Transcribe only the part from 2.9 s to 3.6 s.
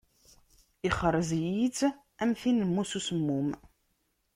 Usemmum.